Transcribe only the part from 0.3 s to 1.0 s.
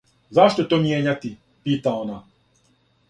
"Зашто то